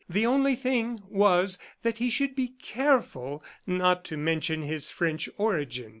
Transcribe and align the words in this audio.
The 0.09 0.25
only 0.25 0.55
thing 0.55 1.03
was 1.09 1.59
that 1.83 1.99
he 1.99 2.09
should 2.09 2.33
be 2.35 2.53
careful 2.59 3.43
not 3.67 4.03
to 4.05 4.17
mention 4.17 4.63
his 4.63 4.89
French 4.89 5.29
origin. 5.37 5.89